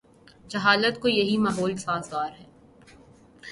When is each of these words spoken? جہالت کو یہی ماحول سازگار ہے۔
جہالت 0.47 0.99
کو 1.01 1.07
یہی 1.07 1.37
ماحول 1.37 1.77
سازگار 1.77 2.29
ہے۔ 2.39 2.45